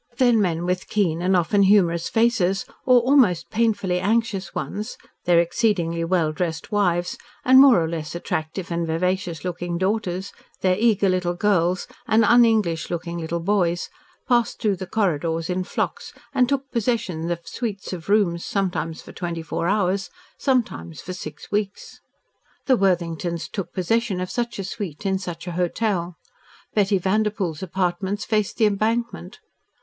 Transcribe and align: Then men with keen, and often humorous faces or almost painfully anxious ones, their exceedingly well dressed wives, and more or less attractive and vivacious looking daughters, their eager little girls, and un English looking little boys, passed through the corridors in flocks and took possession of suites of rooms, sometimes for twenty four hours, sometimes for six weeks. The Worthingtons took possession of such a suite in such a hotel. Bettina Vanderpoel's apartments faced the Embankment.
Then 0.17 0.41
men 0.41 0.65
with 0.65 0.87
keen, 0.87 1.21
and 1.21 1.35
often 1.37 1.61
humorous 1.61 2.09
faces 2.09 2.65
or 2.87 3.01
almost 3.01 3.51
painfully 3.51 3.99
anxious 3.99 4.51
ones, 4.55 4.97
their 5.25 5.39
exceedingly 5.39 6.03
well 6.03 6.31
dressed 6.31 6.71
wives, 6.71 7.19
and 7.45 7.59
more 7.61 7.79
or 7.83 7.87
less 7.87 8.15
attractive 8.15 8.71
and 8.71 8.87
vivacious 8.87 9.45
looking 9.45 9.77
daughters, 9.77 10.33
their 10.61 10.75
eager 10.75 11.07
little 11.07 11.35
girls, 11.35 11.85
and 12.07 12.23
un 12.25 12.45
English 12.45 12.89
looking 12.89 13.19
little 13.19 13.39
boys, 13.39 13.91
passed 14.27 14.59
through 14.59 14.77
the 14.77 14.87
corridors 14.87 15.51
in 15.51 15.63
flocks 15.63 16.13
and 16.33 16.49
took 16.49 16.71
possession 16.71 17.29
of 17.29 17.41
suites 17.47 17.93
of 17.93 18.09
rooms, 18.09 18.43
sometimes 18.43 19.03
for 19.03 19.11
twenty 19.11 19.43
four 19.43 19.67
hours, 19.67 20.09
sometimes 20.35 20.99
for 20.99 21.13
six 21.13 21.51
weeks. 21.51 22.01
The 22.65 22.75
Worthingtons 22.75 23.47
took 23.47 23.71
possession 23.71 24.19
of 24.19 24.31
such 24.31 24.57
a 24.57 24.63
suite 24.63 25.05
in 25.05 25.19
such 25.19 25.45
a 25.45 25.51
hotel. 25.51 26.15
Bettina 26.73 27.01
Vanderpoel's 27.01 27.61
apartments 27.61 28.25
faced 28.25 28.57
the 28.57 28.65
Embankment. 28.65 29.37